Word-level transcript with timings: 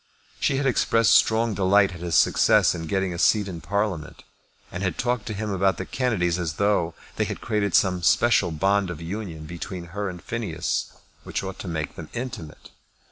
She 0.39 0.57
had 0.57 0.65
expressed 0.65 1.11
strong 1.11 1.53
delight 1.53 1.93
at 1.93 1.99
his 1.99 2.15
success 2.15 2.73
in 2.73 2.87
getting 2.87 3.13
a 3.13 3.19
seat 3.19 3.47
in 3.47 3.61
Parliament, 3.61 4.23
and 4.71 4.81
had 4.81 4.97
talked 4.97 5.27
to 5.27 5.33
him 5.35 5.51
about 5.51 5.77
the 5.77 5.85
Kennedys 5.85 6.39
as 6.39 6.53
though 6.53 6.95
they 7.17 7.25
had 7.25 7.39
created 7.39 7.75
some 7.75 8.01
special 8.01 8.49
bond 8.49 8.89
of 8.89 8.99
union 8.99 9.45
between 9.45 9.89
her 9.93 10.09
and 10.09 10.19
Phineas 10.23 10.91
which 11.23 11.43
ought 11.43 11.59
to 11.59 11.67
make 11.67 11.95
them 11.97 12.09
intimate. 12.13 12.71